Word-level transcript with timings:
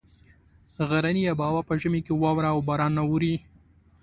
غرني 0.89 1.23
آب 1.33 1.39
هوا 1.49 1.61
په 1.69 1.73
ژمي 1.81 2.01
کې 2.05 2.13
واوره 2.21 2.49
او 2.53 2.59
باران 2.67 2.93
اوري. 3.03 3.35